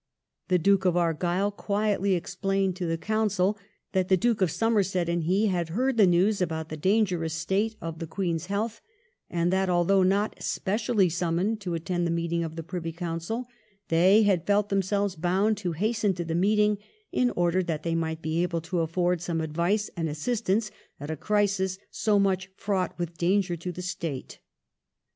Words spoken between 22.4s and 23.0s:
fraught